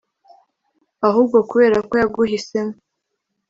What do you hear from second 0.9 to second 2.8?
ahubwo kubera ko yaguhisemo